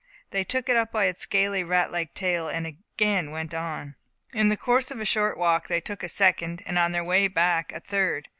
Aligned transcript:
They 0.31 0.43
took 0.43 0.67
it 0.67 0.75
up 0.75 0.91
by 0.91 1.05
its 1.05 1.19
scaly, 1.19 1.63
rat 1.63 1.91
like 1.91 2.15
tail, 2.15 2.47
and 2.49 2.65
again 2.65 3.29
went 3.29 3.53
on. 3.53 3.97
In 4.33 4.49
the 4.49 4.57
course 4.57 4.89
of 4.89 4.99
a 4.99 5.05
short 5.05 5.37
walk 5.37 5.67
they 5.67 5.79
took 5.79 6.01
a 6.01 6.09
second, 6.09 6.63
and 6.65 6.79
on 6.79 6.91
their 6.91 7.03
way 7.03 7.27
back, 7.27 7.71
a 7.71 7.81
third. 7.81 8.27